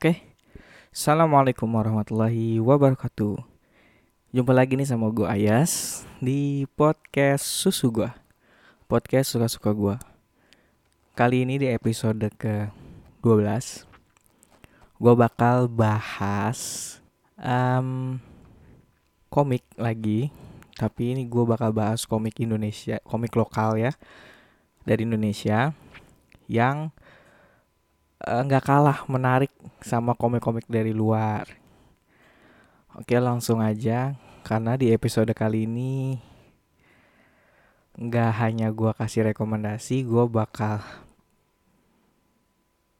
Oke. 0.00 0.16
Assalamualaikum 0.96 1.68
warahmatullahi 1.68 2.56
wabarakatuh. 2.56 3.36
Jumpa 4.32 4.56
lagi 4.56 4.72
nih 4.72 4.88
sama 4.88 5.12
gue 5.12 5.28
Ayas 5.28 6.00
di 6.24 6.64
podcast 6.72 7.44
Susu 7.44 7.92
gue. 7.92 8.08
Podcast 8.88 9.36
suka-suka 9.36 9.76
gue. 9.76 10.00
Kali 11.12 11.44
ini 11.44 11.60
di 11.60 11.68
episode 11.68 12.32
ke-12 12.32 13.44
gue 15.04 15.14
bakal 15.20 15.68
bahas 15.68 16.96
um, 17.36 18.16
komik 19.28 19.68
lagi. 19.76 20.32
Tapi 20.80 21.12
ini 21.12 21.28
gue 21.28 21.44
bakal 21.44 21.76
bahas 21.76 22.08
komik 22.08 22.40
Indonesia, 22.40 23.04
komik 23.04 23.36
lokal 23.36 23.76
ya 23.76 23.92
dari 24.80 25.04
Indonesia 25.04 25.76
yang 26.48 26.88
nggak 28.20 28.62
uh, 28.64 28.66
kalah 28.68 28.98
menarik 29.08 29.48
sama 29.80 30.12
komik-komik 30.12 30.68
dari 30.68 30.92
luar. 30.92 31.48
Oke 32.92 33.16
langsung 33.16 33.64
aja. 33.64 34.12
Karena 34.44 34.76
di 34.76 34.92
episode 34.92 35.32
kali 35.32 35.64
ini 35.64 36.20
nggak 37.96 38.32
hanya 38.40 38.68
gue 38.72 38.92
kasih 38.96 39.32
rekomendasi, 39.32 40.04
gue 40.04 40.24
bakal 40.28 40.84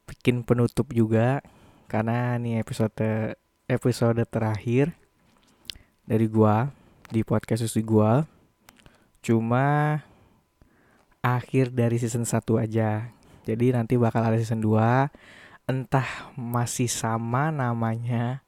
bikin 0.08 0.40
penutup 0.40 0.88
juga. 0.92 1.44
Karena 1.84 2.40
ini 2.40 2.56
episode 2.56 3.36
episode 3.68 4.24
terakhir 4.24 4.96
dari 6.08 6.26
gue 6.26 6.56
di 7.10 7.20
podcast 7.26 7.66
susu 7.66 7.82
gue 7.82 8.12
cuma 9.20 10.00
akhir 11.20 11.70
dari 11.76 12.00
season 12.00 12.24
1 12.24 12.40
aja 12.56 13.19
jadi 13.44 13.76
nanti 13.76 13.96
bakal 13.96 14.20
ada 14.24 14.36
season 14.36 14.60
2 14.60 15.68
entah 15.70 16.34
masih 16.34 16.90
sama 16.90 17.54
namanya 17.54 18.42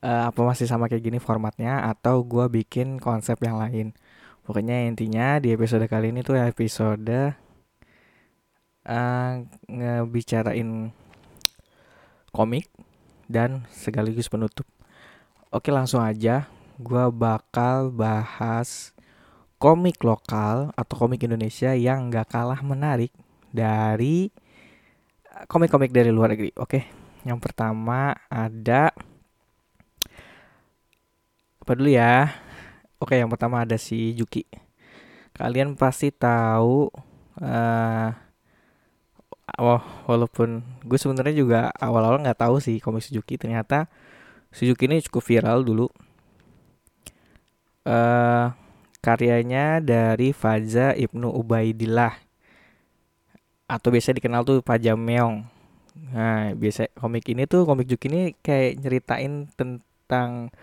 uh, 0.00 0.30
apa 0.30 0.40
masih 0.46 0.70
sama 0.70 0.86
kayak 0.86 1.04
gini 1.10 1.18
formatnya 1.18 1.82
atau 1.90 2.22
gue 2.22 2.46
bikin 2.62 3.02
konsep 3.02 3.36
yang 3.42 3.58
lain. 3.58 3.90
Pokoknya 4.46 4.86
intinya 4.86 5.42
di 5.42 5.50
episode 5.50 5.82
kali 5.90 6.14
ini 6.14 6.22
tuh 6.22 6.38
episode 6.38 7.34
uh, 8.86 9.32
ngebicarain 9.66 10.94
komik 12.30 12.70
dan 13.26 13.66
sekaligus 13.74 14.30
penutup. 14.30 14.68
Oke 15.50 15.74
langsung 15.74 15.98
aja, 15.98 16.46
gue 16.78 17.04
bakal 17.10 17.90
bahas 17.90 18.94
komik 19.58 19.98
lokal 20.06 20.70
atau 20.78 20.94
komik 20.94 21.26
Indonesia 21.26 21.74
yang 21.74 22.12
gak 22.12 22.30
kalah 22.30 22.60
menarik 22.62 23.10
dari 23.56 24.28
eh, 25.32 25.44
komik-komik 25.48 25.88
dari 25.88 26.12
luar 26.12 26.36
negeri. 26.36 26.52
Oke, 26.60 26.84
yang 27.24 27.40
pertama 27.40 28.12
ada 28.28 28.92
apa 31.64 31.72
dulu 31.72 31.88
ya? 31.88 32.28
Oke, 33.00 33.16
yang 33.16 33.32
pertama 33.32 33.64
ada 33.64 33.80
si 33.80 34.12
Juki. 34.12 34.44
Kalian 35.32 35.72
pasti 35.80 36.12
tahu 36.12 36.92
uh, 37.40 38.08
oh, 39.58 39.82
walaupun 40.08 40.64
gue 40.84 40.98
sebenarnya 40.98 41.34
juga 41.36 41.60
awal-awal 41.78 42.20
nggak 42.22 42.40
tahu 42.40 42.56
sih 42.58 42.82
komik 42.82 43.04
Suzuki 43.04 43.38
ternyata 43.38 43.88
Suzuki 44.50 44.88
ini 44.88 45.02
cukup 45.04 45.22
viral 45.22 45.62
dulu 45.62 45.86
uh, 47.86 48.52
karyanya 49.00 49.78
dari 49.80 50.34
Faza 50.34 50.92
Ibnu 50.96 51.30
Ubaidillah 51.30 52.25
atau 53.66 53.88
biasa 53.90 54.14
dikenal 54.14 54.46
tuh 54.46 54.62
Meong. 54.94 55.42
Nah, 56.12 56.54
biasa 56.54 56.92
komik 56.94 57.26
ini 57.32 57.48
tuh 57.50 57.66
komik 57.66 57.90
Juk 57.90 58.06
ini 58.06 58.36
kayak 58.38 58.78
nyeritain 58.84 59.50
tentang 59.58 60.54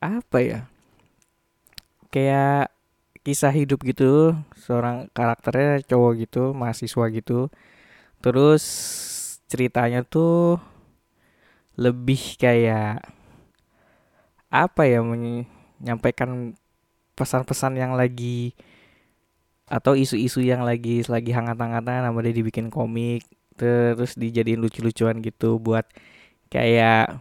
apa 0.00 0.38
ya? 0.40 0.60
Kayak 2.12 2.72
kisah 3.22 3.54
hidup 3.54 3.84
gitu, 3.86 4.34
seorang 4.58 5.12
karakternya 5.14 5.84
cowok 5.86 6.12
gitu, 6.26 6.42
mahasiswa 6.56 7.04
gitu. 7.12 7.52
Terus 8.22 8.64
ceritanya 9.46 10.02
tuh 10.06 10.56
lebih 11.76 12.36
kayak 12.40 13.04
apa 14.52 14.82
ya 14.84 15.00
menyampaikan 15.00 16.52
pesan-pesan 17.16 17.80
yang 17.80 17.92
lagi 17.96 18.52
atau 19.72 19.96
isu-isu 19.96 20.44
yang 20.44 20.68
lagi 20.68 21.00
lagi 21.08 21.32
hangat-hangatnya 21.32 22.12
nama 22.12 22.18
dia 22.20 22.36
dibikin 22.36 22.68
komik 22.68 23.24
terus 23.56 24.20
dijadiin 24.20 24.60
lucu-lucuan 24.60 25.24
gitu 25.24 25.56
buat 25.56 25.88
kayak 26.52 27.16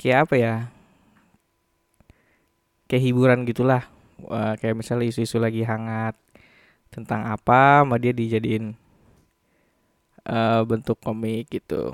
kayak 0.00 0.18
apa 0.24 0.34
ya? 0.40 0.54
Kayak 2.88 3.04
hiburan 3.04 3.44
gitulah. 3.44 3.84
Wah, 4.24 4.56
kayak 4.56 4.80
misalnya 4.80 5.12
isu-isu 5.12 5.36
lagi 5.36 5.60
hangat 5.60 6.16
tentang 6.88 7.28
apa 7.28 7.84
sama 7.84 8.00
dia 8.00 8.16
dijadiin 8.16 8.72
uh, 10.24 10.64
bentuk 10.64 10.96
komik 11.04 11.52
gitu. 11.52 11.92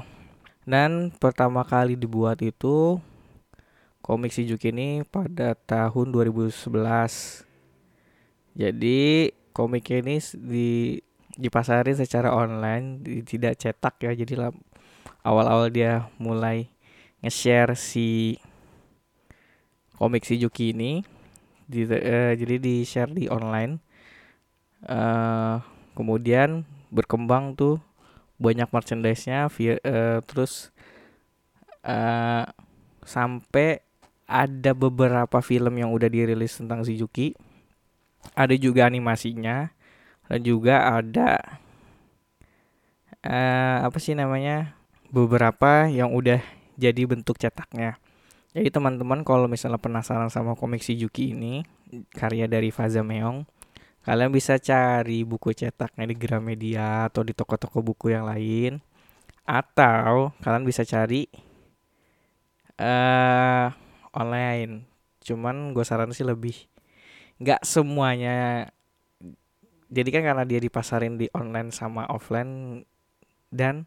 Dan 0.62 1.10
pertama 1.18 1.66
kali 1.66 1.98
dibuat 1.98 2.42
itu 2.42 2.98
komik 4.02 4.30
si 4.30 4.46
Juki 4.46 4.70
ini 4.70 5.02
pada 5.02 5.58
tahun 5.66 6.14
2011 6.14 7.45
jadi 8.56 9.30
komik 9.52 9.92
ini 9.92 10.16
di 10.32 10.96
dipasarin 11.36 12.00
secara 12.00 12.32
online, 12.32 13.04
tidak 13.28 13.60
cetak 13.60 14.00
ya. 14.00 14.16
Jadi 14.16 14.40
awal-awal 15.20 15.68
dia 15.68 16.08
mulai 16.16 16.72
nge-share 17.20 17.76
si 17.76 18.40
komik 20.00 20.24
si 20.24 20.40
Juki 20.40 20.72
ini 20.72 21.04
di, 21.66 21.82
uh, 21.84 22.32
jadi 22.36 22.56
di 22.60 22.86
share 22.86 23.10
di 23.10 23.26
online 23.26 23.80
uh, 24.86 25.58
kemudian 25.98 26.62
berkembang 26.92 27.58
tuh 27.58 27.82
banyak 28.36 28.68
merchandise-nya 28.68 29.48
via 29.50 29.80
uh, 29.82 30.20
terus 30.22 30.70
uh, 31.82 32.44
sampai 33.02 33.80
ada 34.28 34.76
beberapa 34.76 35.40
film 35.40 35.80
yang 35.80 35.90
udah 35.90 36.06
dirilis 36.06 36.60
tentang 36.60 36.84
si 36.84 37.00
Juki 37.00 37.32
ada 38.32 38.54
juga 38.56 38.88
animasinya 38.88 39.70
dan 40.26 40.40
juga 40.42 40.98
ada 40.98 41.60
uh, 43.22 43.78
apa 43.86 43.98
sih 44.02 44.18
namanya 44.18 44.74
beberapa 45.10 45.86
yang 45.86 46.14
udah 46.14 46.42
jadi 46.74 47.02
bentuk 47.06 47.38
cetaknya. 47.38 47.98
Jadi 48.56 48.72
teman-teman 48.72 49.20
kalau 49.20 49.46
misalnya 49.46 49.76
penasaran 49.76 50.32
sama 50.32 50.56
komik 50.56 50.80
si 50.80 50.96
Juki 50.96 51.36
ini 51.36 51.60
karya 52.16 52.48
dari 52.48 52.72
Faza 52.72 53.04
Meong, 53.04 53.44
kalian 54.02 54.32
bisa 54.32 54.56
cari 54.56 55.22
buku 55.28 55.52
cetaknya 55.52 56.08
di 56.08 56.16
Gramedia 56.16 57.12
atau 57.12 57.20
di 57.20 57.36
toko-toko 57.36 57.84
buku 57.84 58.16
yang 58.16 58.24
lain 58.24 58.80
atau 59.46 60.34
kalian 60.42 60.64
bisa 60.64 60.82
cari 60.82 61.28
uh, 62.80 63.68
online. 64.16 64.88
Cuman 65.20 65.76
gue 65.76 65.84
saran 65.84 66.10
sih 66.16 66.24
lebih 66.24 66.66
nggak 67.40 67.62
semuanya. 67.66 68.70
Jadi 69.86 70.08
kan 70.10 70.22
karena 70.26 70.44
dia 70.48 70.58
dipasarin 70.58 71.14
di 71.14 71.30
online 71.30 71.70
sama 71.70 72.08
offline 72.10 72.82
dan 73.54 73.86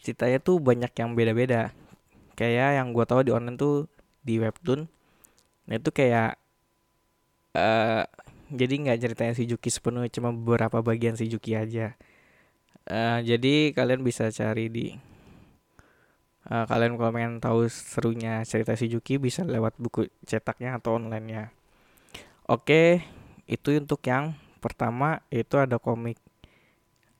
ceritanya 0.00 0.40
tuh 0.40 0.58
banyak 0.62 0.92
yang 0.96 1.12
beda-beda. 1.12 1.76
Kayak 2.36 2.80
yang 2.80 2.92
gue 2.92 3.04
tahu 3.04 3.20
di 3.26 3.32
online 3.32 3.56
tuh 3.56 3.88
di 4.26 4.42
webtoon 4.42 4.90
nah 5.66 5.82
itu 5.82 5.90
kayak 5.90 6.38
uh, 7.58 8.06
jadi 8.50 8.74
nggak 8.86 8.98
ceritanya 9.02 9.34
si 9.34 9.50
Juki 9.50 9.70
sepenuhnya 9.70 10.10
cuma 10.14 10.30
beberapa 10.30 10.78
bagian 10.78 11.18
si 11.18 11.26
Juki 11.26 11.58
aja. 11.58 11.98
Uh, 12.86 13.18
jadi 13.26 13.74
kalian 13.74 14.06
bisa 14.06 14.30
cari 14.30 14.70
di 14.70 14.94
uh, 16.46 16.62
kalian 16.70 16.94
kalau 16.94 17.10
pengen 17.10 17.42
tahu 17.42 17.66
serunya 17.66 18.46
cerita 18.46 18.78
si 18.78 18.86
Juki 18.86 19.18
bisa 19.18 19.42
lewat 19.42 19.74
buku 19.82 20.06
cetaknya 20.22 20.78
atau 20.78 20.94
onlinenya 20.94 21.50
Oke, 22.46 23.02
itu 23.50 23.74
untuk 23.74 23.98
yang 24.06 24.38
pertama 24.62 25.18
itu 25.34 25.58
ada 25.58 25.82
komik 25.82 26.14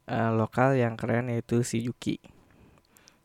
uh, 0.06 0.30
lokal 0.30 0.78
yang 0.78 0.94
keren 0.94 1.34
yaitu 1.34 1.66
si 1.66 1.82
Yuki. 1.82 2.22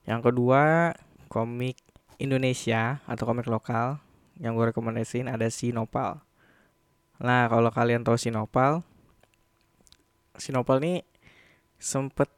Yang 0.10 0.34
kedua 0.34 0.94
komik 1.30 1.78
Indonesia 2.18 3.06
atau 3.06 3.30
komik 3.30 3.46
lokal 3.46 4.02
yang 4.42 4.58
gue 4.58 4.74
rekomendasiin 4.74 5.30
ada 5.30 5.46
si 5.54 5.70
Nopal. 5.70 6.18
Nah 7.22 7.46
kalau 7.46 7.70
kalian 7.70 8.02
tahu 8.02 8.18
si 8.18 8.34
Nopal, 8.34 8.82
si 10.42 10.50
Nopal 10.50 10.82
ini 10.82 11.06
sempet 11.78 12.34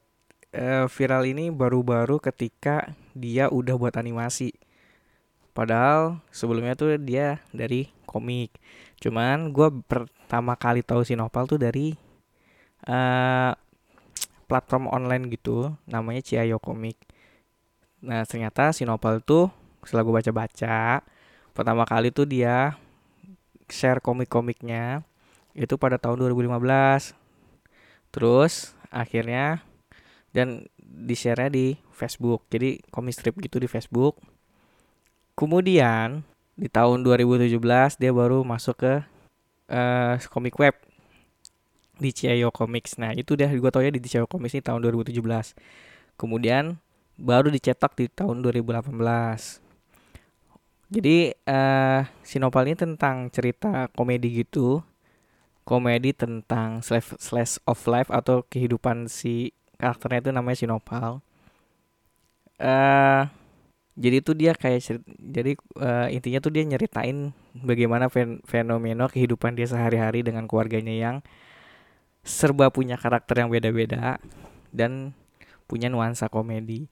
uh, 0.51 0.91
viral 0.91 1.23
ini 1.23 1.55
baru-baru 1.55 2.19
ketika 2.19 2.91
dia 3.15 3.47
udah 3.47 3.79
buat 3.79 3.95
animasi. 3.95 4.51
Padahal 5.55 6.19
sebelumnya 6.35 6.75
tuh 6.75 6.99
dia 6.99 7.39
dari 7.55 8.02
komik. 8.13 8.53
Cuman 9.01 9.49
gue 9.49 9.73
pertama 9.89 10.53
kali 10.53 10.85
tahu 10.85 11.01
si 11.01 11.17
Nopal 11.17 11.49
tuh 11.49 11.57
dari 11.57 11.97
uh, 12.85 13.51
platform 14.45 14.93
online 14.93 15.33
gitu, 15.33 15.73
namanya 15.89 16.21
Ciayo 16.21 16.61
Komik. 16.61 17.01
Nah 18.05 18.21
ternyata 18.29 18.69
si 18.69 18.85
Nopal 18.85 19.25
tuh 19.25 19.49
setelah 19.81 20.03
gue 20.05 20.13
baca-baca 20.13 21.03
pertama 21.53 21.83
kali 21.85 22.09
tuh 22.09 22.25
dia 22.25 22.73
share 23.69 24.01
komik-komiknya 24.01 25.05
itu 25.53 25.77
pada 25.77 26.01
tahun 26.01 26.17
2015 26.33 27.13
terus 28.09 28.73
akhirnya 28.89 29.61
dan 30.33 30.65
di 30.81 31.13
share 31.13 31.53
di 31.53 31.77
Facebook 31.93 32.49
jadi 32.49 32.81
komik 32.89 33.13
strip 33.13 33.37
gitu 33.37 33.61
di 33.61 33.69
Facebook 33.69 34.17
kemudian 35.37 36.25
di 36.53 36.69
tahun 36.69 37.01
2017 37.01 37.57
dia 37.97 38.11
baru 38.13 38.45
masuk 38.45 38.85
ke 38.85 38.93
uh, 39.73 40.15
komik 40.29 40.57
web 40.61 40.75
di 41.97 42.09
Ciao 42.13 42.49
Comics. 42.49 42.97
Nah, 42.97 43.13
itu 43.13 43.37
dia 43.37 43.49
gue 43.49 43.71
tau 43.71 43.81
ya 43.81 43.93
di 43.93 44.01
Ciao 44.05 44.25
Comics 44.25 44.57
ini 44.57 44.63
tahun 44.65 44.81
2017. 44.83 45.17
Kemudian 46.17 46.77
baru 47.17 47.49
dicetak 47.49 47.93
di 47.97 48.09
tahun 48.09 48.41
2018. 48.41 48.93
Jadi 50.93 51.33
uh, 51.49 52.01
Sinopal 52.21 52.69
ini 52.69 52.77
tentang 52.77 53.29
cerita 53.33 53.89
komedi 53.97 54.45
gitu. 54.45 54.85
Komedi 55.63 56.11
tentang 56.11 56.83
slash, 56.83 57.15
slash 57.17 57.53
of 57.63 57.79
life 57.87 58.11
atau 58.11 58.43
kehidupan 58.45 59.07
si 59.07 59.55
karakternya 59.79 60.29
itu 60.29 60.31
namanya 60.35 60.57
Sinopal. 60.59 61.23
Uh, 62.61 63.25
jadi 63.93 64.25
itu 64.25 64.33
dia 64.33 64.57
kayak 64.57 64.81
cerit, 64.81 65.03
jadi 65.21 65.53
uh, 65.77 66.07
intinya 66.09 66.39
tuh 66.41 66.49
dia 66.49 66.65
nyeritain 66.65 67.29
bagaimana 67.53 68.09
fen 68.09 68.41
fenomena 68.41 69.05
kehidupan 69.05 69.53
dia 69.53 69.69
sehari-hari 69.69 70.25
dengan 70.25 70.49
keluarganya 70.49 70.93
yang 70.93 71.15
serba 72.25 72.73
punya 72.73 72.97
karakter 72.97 73.45
yang 73.45 73.53
beda-beda 73.53 74.17
dan 74.73 75.13
punya 75.69 75.93
nuansa 75.93 76.25
komedi. 76.25 76.89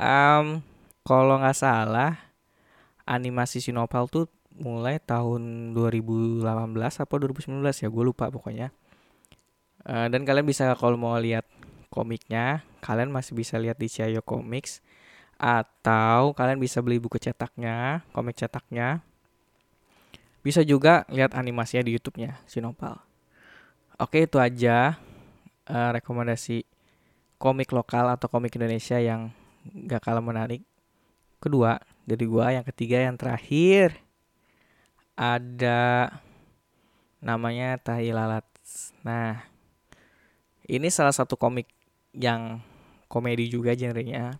Um, 0.00 0.64
kalau 1.04 1.36
nggak 1.44 1.58
salah 1.58 2.16
animasi 3.04 3.60
Sinopal 3.60 4.08
tuh 4.08 4.32
mulai 4.56 4.96
tahun 5.02 5.74
2018 5.76 6.44
apa 6.80 7.14
2019 7.20 7.62
ya 7.84 7.88
gue 7.92 8.04
lupa 8.04 8.32
pokoknya. 8.32 8.72
Uh, 9.84 10.08
dan 10.08 10.24
kalian 10.24 10.48
bisa 10.48 10.72
kalau 10.72 10.96
mau 10.96 11.16
lihat 11.20 11.44
komiknya 11.92 12.64
kalian 12.80 13.12
masih 13.12 13.36
bisa 13.36 13.56
lihat 13.60 13.76
di 13.76 13.88
Ciao 13.92 14.20
Comics 14.24 14.80
atau 15.38 16.34
kalian 16.34 16.58
bisa 16.58 16.82
beli 16.82 16.98
buku 16.98 17.16
cetaknya, 17.22 18.02
komik 18.10 18.34
cetaknya. 18.34 19.06
Bisa 20.42 20.66
juga 20.66 21.06
lihat 21.08 21.34
animasinya 21.38 21.86
di 21.86 21.94
YouTube-nya 21.94 22.42
Sinopal. 22.50 22.98
Oke 23.98 24.26
itu 24.26 24.38
aja 24.38 24.98
uh, 25.70 25.90
rekomendasi 25.94 26.66
komik 27.38 27.70
lokal 27.70 28.10
atau 28.18 28.26
komik 28.26 28.54
Indonesia 28.58 28.98
yang 28.98 29.30
gak 29.86 30.02
kalah 30.06 30.22
menarik. 30.22 30.62
Kedua 31.38 31.78
dari 32.02 32.24
gua, 32.26 32.50
yang 32.50 32.66
ketiga 32.66 32.98
yang 32.98 33.14
terakhir 33.14 33.94
ada 35.14 36.10
namanya 37.22 37.78
Tahi 37.78 38.10
Lalat. 38.10 38.46
Nah 39.06 39.42
ini 40.66 40.90
salah 40.90 41.14
satu 41.14 41.38
komik 41.38 41.70
yang 42.14 42.58
komedi 43.06 43.50
juga 43.50 43.74
genrenya. 43.74 44.38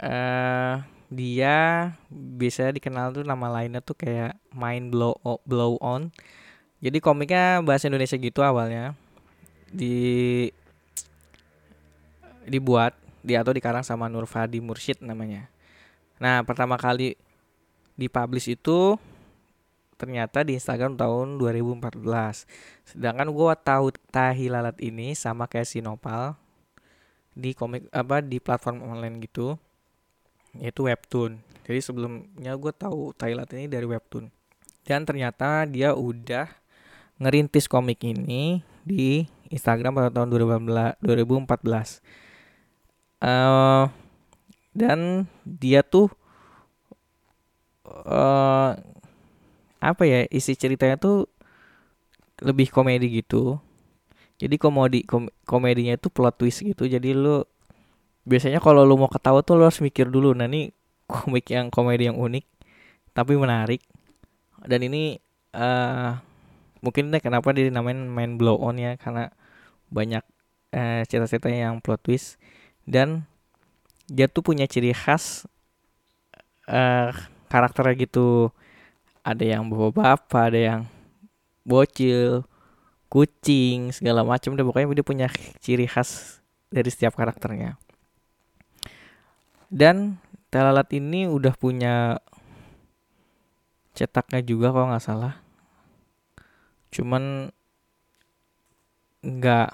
Uh, 0.00 0.80
dia 1.12 1.92
bisa 2.08 2.72
dikenal 2.72 3.12
tuh 3.12 3.26
nama 3.26 3.52
lainnya 3.52 3.84
tuh 3.84 3.98
kayak 3.98 4.38
Mind 4.54 4.88
Blow 4.88 5.12
Blow 5.44 5.76
On 5.84 6.08
jadi 6.80 6.96
komiknya 7.04 7.60
bahasa 7.60 7.92
Indonesia 7.92 8.16
gitu 8.16 8.40
awalnya 8.40 8.96
di 9.68 10.48
dibuat 12.48 12.96
di 13.20 13.36
atau 13.36 13.52
dikarang 13.52 13.84
sama 13.84 14.08
Nur 14.08 14.24
Fadi 14.24 14.64
Mursyid 14.64 15.04
namanya. 15.04 15.52
Nah, 16.16 16.40
pertama 16.40 16.80
kali 16.80 17.20
dipublish 18.00 18.56
itu 18.56 18.96
ternyata 20.00 20.40
di 20.40 20.56
Instagram 20.56 20.96
tahun 20.96 21.36
2014. 21.36 22.48
Sedangkan 22.88 23.28
gue 23.28 23.52
tahu 23.60 23.92
Tahi 24.08 24.48
Lalat 24.48 24.80
ini 24.80 25.12
sama 25.12 25.44
kayak 25.44 25.68
Sinopal 25.68 26.32
di 27.36 27.52
komik 27.52 27.86
apa 27.92 28.24
di 28.24 28.40
platform 28.40 28.80
online 28.80 29.20
gitu 29.20 29.60
yaitu 30.58 30.86
webtoon. 30.90 31.38
Jadi 31.68 31.80
sebelumnya 31.84 32.58
gue 32.58 32.72
tahu 32.74 33.14
Lalat 33.14 33.50
ini 33.54 33.70
dari 33.70 33.86
webtoon. 33.86 34.26
Dan 34.82 35.06
ternyata 35.06 35.68
dia 35.70 35.94
udah 35.94 36.50
ngerintis 37.20 37.68
komik 37.70 38.02
ini 38.02 38.64
di 38.82 39.28
Instagram 39.52 39.94
pada 39.94 40.10
tahun 40.10 40.30
2014. 40.32 40.98
Uh, 43.20 43.86
dan 44.72 45.28
dia 45.44 45.84
tuh 45.84 46.08
uh, 47.84 48.72
apa 49.80 50.02
ya 50.08 50.24
isi 50.32 50.56
ceritanya 50.56 50.96
tuh 50.96 51.28
lebih 52.40 52.72
komedi 52.72 53.20
gitu. 53.20 53.60
Jadi 54.40 54.56
komedi 54.56 55.04
kom 55.04 55.28
komedinya 55.44 55.92
itu 55.92 56.08
plot 56.08 56.40
twist 56.40 56.64
gitu. 56.64 56.88
Jadi 56.88 57.12
lu 57.12 57.44
biasanya 58.28 58.60
kalau 58.60 58.84
lu 58.84 58.96
mau 59.00 59.10
ketawa 59.10 59.40
tuh 59.44 59.60
lu 59.60 59.64
harus 59.68 59.80
mikir 59.80 60.08
dulu. 60.08 60.32
Nah 60.36 60.46
ini 60.48 60.72
komik 61.10 61.50
yang 61.50 61.68
komedi 61.72 62.08
yang 62.08 62.18
unik 62.18 62.44
tapi 63.12 63.34
menarik. 63.36 63.82
Dan 64.60 64.84
ini 64.84 65.16
uh, 65.56 66.20
mungkin 66.80 67.12
deh 67.12 67.20
kenapa 67.20 67.52
dia 67.52 67.68
dinamain 67.68 67.96
main 67.96 68.36
blow 68.40 68.56
on 68.60 68.80
ya 68.80 68.96
karena 68.96 69.28
banyak 69.92 70.24
eh, 70.72 71.02
cerita-cerita 71.04 71.52
yang 71.52 71.82
plot 71.82 72.00
twist 72.00 72.40
dan 72.88 73.28
dia 74.08 74.26
tuh 74.26 74.42
punya 74.42 74.64
ciri 74.64 74.96
khas 74.96 75.44
eh, 76.66 77.12
karakternya 77.52 77.94
gitu 78.00 78.48
ada 79.20 79.44
yang 79.44 79.68
bawa 79.68 79.92
bapak 79.92 80.54
ada 80.54 80.60
yang 80.60 80.82
bocil 81.66 82.48
kucing 83.12 83.92
segala 83.92 84.24
macam 84.24 84.56
deh 84.56 84.64
pokoknya 84.64 84.96
dia 84.96 85.06
punya 85.06 85.26
ciri 85.60 85.84
khas 85.84 86.40
dari 86.72 86.88
setiap 86.88 87.18
karakternya 87.18 87.76
dan 89.70 90.18
Telalat 90.50 90.90
ini 90.98 91.30
udah 91.30 91.54
punya 91.54 92.18
cetaknya 93.94 94.42
juga 94.42 94.74
kalau 94.74 94.90
nggak 94.90 95.06
salah. 95.06 95.38
Cuman 96.90 97.54
nggak 99.22 99.70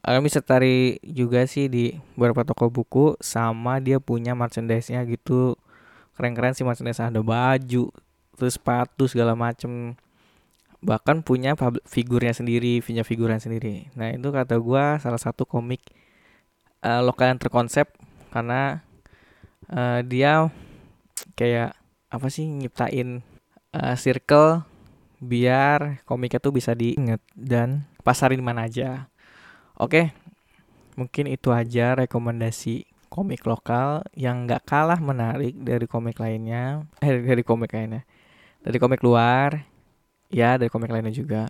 kalian 0.00 0.24
bisa 0.24 0.40
cari 0.40 0.96
juga 1.04 1.44
sih 1.44 1.68
di 1.68 1.92
beberapa 2.16 2.40
toko 2.40 2.72
buku 2.72 3.20
sama 3.20 3.84
dia 3.84 4.00
punya 4.00 4.32
merchandise-nya 4.32 5.04
gitu. 5.04 5.60
Keren-keren 6.16 6.56
sih 6.56 6.64
merchandise 6.64 7.04
ada 7.04 7.20
baju 7.20 7.92
terus 8.32 8.56
sepatu 8.56 9.04
segala 9.12 9.36
macem. 9.36 9.92
Bahkan 10.80 11.20
punya 11.20 11.52
figurnya 11.84 12.32
sendiri 12.32 12.80
punya 12.80 13.04
figuran 13.04 13.36
sendiri. 13.36 13.92
Nah 13.92 14.08
itu 14.08 14.32
kata 14.32 14.56
gue 14.56 14.84
salah 15.04 15.20
satu 15.20 15.44
komik 15.44 15.84
uh, 16.80 17.04
lokal 17.04 17.36
yang 17.36 17.36
terkonsep 17.36 17.92
karena 18.28 18.84
uh, 19.72 20.00
dia 20.04 20.48
kayak 21.34 21.76
apa 22.08 22.26
sih 22.32 22.48
nyiptain 22.48 23.20
uh, 23.76 23.96
circle 23.98 24.64
biar 25.18 26.02
komiknya 26.06 26.38
tuh 26.38 26.54
bisa 26.54 26.72
diinget 26.72 27.20
dan 27.34 27.84
pasarin 28.06 28.40
mana 28.40 28.70
aja. 28.70 29.10
Oke, 29.78 30.14
mungkin 30.94 31.30
itu 31.30 31.50
aja 31.50 31.98
rekomendasi 31.98 32.86
komik 33.10 33.46
lokal 33.46 34.04
yang 34.14 34.46
nggak 34.46 34.66
kalah 34.68 35.00
menarik 35.00 35.56
dari 35.58 35.86
komik 35.90 36.18
lainnya, 36.20 36.86
eh 37.02 37.18
dari 37.18 37.42
komik 37.42 37.72
lainnya, 37.74 38.02
dari 38.62 38.78
komik 38.78 39.02
luar, 39.02 39.64
ya 40.30 40.54
dari 40.60 40.70
komik 40.70 40.92
lainnya 40.92 41.14
juga. 41.14 41.48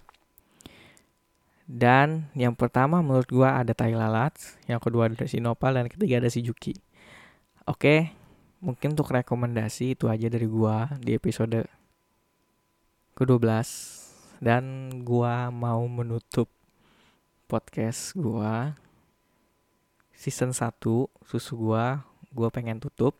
Dan 1.68 2.32
yang 2.32 2.56
pertama 2.56 3.04
menurut 3.04 3.28
gua 3.28 3.60
ada 3.60 3.76
Tai 3.76 3.92
Lalat, 3.92 4.32
yang 4.64 4.80
kedua 4.80 5.12
ada 5.12 5.28
si 5.28 5.36
Nopal 5.36 5.76
dan 5.76 5.92
ketiga 5.92 6.16
ada 6.16 6.32
si 6.32 6.40
Juki. 6.40 6.72
Oke, 7.68 8.08
mungkin 8.64 8.96
untuk 8.96 9.12
rekomendasi 9.12 9.92
itu 9.92 10.08
aja 10.08 10.32
dari 10.32 10.48
gua 10.48 10.88
di 10.96 11.12
episode 11.12 11.68
ke-12 13.20 13.44
dan 14.40 14.64
gua 15.04 15.52
mau 15.52 15.84
menutup 15.84 16.48
podcast 17.44 18.16
gua 18.16 18.72
season 20.16 20.56
1 20.56 20.72
susu 21.28 21.52
gua 21.52 22.00
gua 22.32 22.48
pengen 22.48 22.80
tutup. 22.80 23.12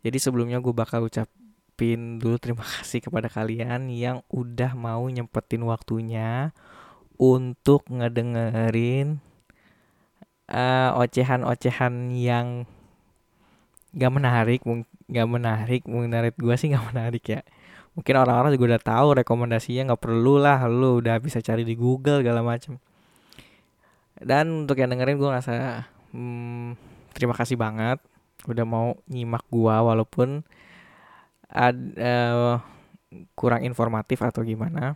Jadi 0.00 0.16
sebelumnya 0.16 0.64
gua 0.64 0.72
bakal 0.72 1.04
ucapin 1.12 2.16
dulu 2.16 2.40
terima 2.40 2.64
kasih 2.80 3.04
kepada 3.04 3.28
kalian 3.28 3.92
yang 3.92 4.24
udah 4.32 4.72
mau 4.72 5.04
nyempetin 5.12 5.60
waktunya 5.68 6.56
untuk 7.20 7.84
ngedengerin 7.92 9.20
uh, 10.48 10.96
ocehan-ocehan 10.96 12.08
yang 12.16 12.64
gak 13.92 14.12
menarik, 14.14 14.64
gak 15.12 15.28
menarik, 15.28 15.84
menurut 15.84 16.32
gue 16.32 16.54
sih 16.56 16.72
gak 16.72 16.88
menarik 16.96 17.24
ya 17.28 17.42
mungkin 17.90 18.22
orang-orang 18.22 18.54
juga 18.54 18.66
udah 18.70 18.82
tahu 18.86 19.08
rekomendasinya 19.18 19.92
nggak 19.92 20.02
perlu 20.06 20.38
lah 20.38 20.62
lu 20.70 21.02
udah 21.02 21.18
bisa 21.18 21.42
cari 21.42 21.66
di 21.66 21.74
Google 21.74 22.22
segala 22.22 22.38
macam 22.38 22.78
dan 24.22 24.62
untuk 24.62 24.78
yang 24.78 24.94
dengerin 24.94 25.18
gue 25.18 25.26
ngerasa 25.26 25.84
hmm, 26.14 26.78
terima 27.12 27.34
kasih 27.34 27.58
banget 27.58 27.98
udah 28.48 28.64
mau 28.64 28.96
nyimak 29.10 29.44
gua 29.52 29.84
walaupun 29.84 30.40
ada 31.50 31.74
uh, 31.98 32.54
kurang 33.34 33.66
informatif 33.66 34.22
atau 34.22 34.46
gimana. 34.46 34.94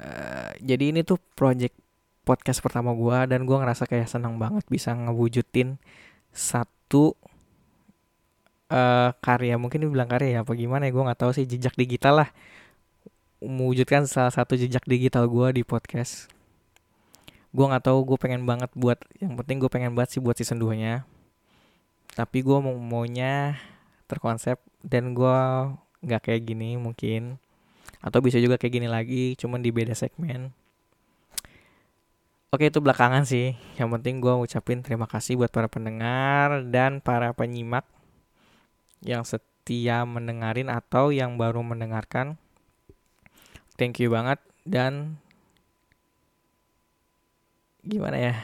Uh, 0.00 0.56
jadi 0.64 0.96
ini 0.96 1.04
tuh 1.04 1.20
project 1.36 1.76
podcast 2.24 2.64
pertama 2.64 2.96
gua 2.96 3.28
dan 3.28 3.44
gua 3.44 3.60
ngerasa 3.60 3.84
kayak 3.84 4.08
senang 4.08 4.40
banget 4.40 4.64
bisa 4.72 4.96
ngewujudin 4.96 5.76
satu 6.32 7.12
uh, 8.72 9.12
karya. 9.20 9.60
Mungkin 9.60 9.84
dibilang 9.84 10.08
karya 10.08 10.40
ya 10.40 10.40
apa 10.40 10.56
gimana 10.56 10.88
ya 10.88 10.92
gue 10.96 11.04
nggak 11.04 11.20
tahu 11.20 11.32
sih 11.36 11.44
jejak 11.44 11.76
digital 11.76 12.24
lah. 12.24 12.28
Mewujudkan 13.40 14.04
salah 14.08 14.32
satu 14.32 14.56
jejak 14.56 14.84
digital 14.88 15.28
gue 15.28 15.60
di 15.60 15.62
podcast. 15.64 16.28
Gue 17.52 17.66
nggak 17.66 17.88
tahu 17.88 18.04
gue 18.14 18.18
pengen 18.20 18.48
banget 18.48 18.70
buat 18.72 19.00
yang 19.20 19.36
penting 19.36 19.60
gue 19.60 19.70
pengen 19.72 19.92
banget 19.92 20.16
sih 20.16 20.20
buat 20.22 20.38
season 20.38 20.60
2 20.62 20.80
nya 20.80 21.04
tapi 22.14 22.42
gue 22.42 22.58
mau 22.58 22.74
maunya 22.74 23.54
terkonsep 24.10 24.58
dan 24.82 25.14
gue 25.14 25.38
nggak 26.02 26.22
kayak 26.26 26.42
gini 26.42 26.74
mungkin 26.74 27.38
atau 28.00 28.18
bisa 28.24 28.40
juga 28.40 28.56
kayak 28.56 28.72
gini 28.80 28.88
lagi 28.88 29.36
cuman 29.36 29.60
di 29.60 29.70
beda 29.70 29.92
segmen. 29.92 30.52
Oke 32.50 32.66
itu 32.66 32.82
belakangan 32.82 33.22
sih. 33.22 33.54
Yang 33.78 33.88
penting 33.94 34.18
gue 34.18 34.34
ucapin 34.34 34.82
terima 34.82 35.06
kasih 35.06 35.38
buat 35.38 35.54
para 35.54 35.70
pendengar 35.70 36.66
Dan 36.66 36.98
para 36.98 37.30
penyimak 37.30 37.86
Yang 39.06 39.38
setia 39.38 40.02
mendengarin 40.02 40.66
atau 40.66 41.14
yang 41.14 41.38
baru 41.38 41.62
mendengarkan. 41.62 42.34
Thank 43.78 44.02
you 44.02 44.10
banget 44.10 44.42
Dan 44.66 45.22
Gimana 47.86 48.18
ya? 48.18 48.34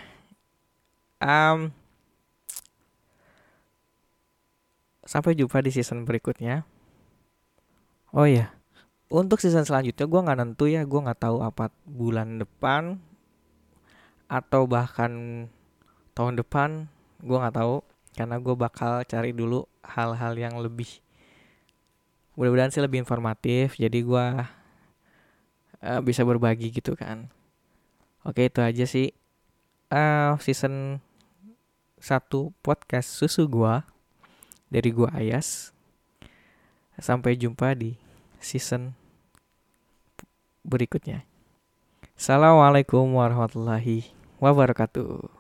Um, 1.18 1.74
Sampai 5.02 5.34
jumpa 5.34 5.58
di 5.66 5.74
season 5.74 6.06
berikutnya. 6.06 6.62
Oh 8.14 8.22
iya 8.22 8.55
untuk 9.06 9.38
season 9.38 9.62
selanjutnya 9.62 10.06
gue 10.06 10.20
nggak 10.26 10.38
nentu 10.38 10.66
ya. 10.66 10.82
Gue 10.82 11.00
nggak 11.02 11.20
tahu 11.22 11.38
apa 11.42 11.70
bulan 11.86 12.42
depan 12.42 12.98
atau 14.26 14.66
bahkan 14.66 15.46
tahun 16.14 16.34
depan. 16.42 16.90
Gue 17.22 17.38
nggak 17.38 17.56
tahu 17.56 17.82
karena 18.16 18.36
gue 18.40 18.54
bakal 18.56 19.04
cari 19.06 19.30
dulu 19.30 19.68
hal-hal 19.84 20.32
yang 20.34 20.56
lebih 20.58 20.88
mudah-mudahan 22.34 22.72
sih 22.74 22.82
lebih 22.82 23.02
informatif. 23.02 23.78
Jadi 23.78 23.98
gue 24.02 24.26
uh, 25.82 26.00
bisa 26.02 26.26
berbagi 26.26 26.74
gitu 26.74 26.98
kan. 26.98 27.30
Oke 28.26 28.50
itu 28.50 28.58
aja 28.58 28.84
sih. 28.84 29.14
Uh, 29.86 30.34
season 30.42 30.98
satu 32.02 32.50
podcast 32.58 33.06
susu 33.14 33.46
gue 33.46 33.74
dari 34.66 34.90
gue 34.90 35.06
Ayas. 35.14 35.70
Sampai 36.98 37.36
jumpa 37.36 37.76
di 37.76 38.05
season 38.40 38.96
berikutnya 40.66 41.26
Assalamualaikum 42.16 43.12
warahmatullahi 43.12 44.08
wabarakatuh. 44.40 45.35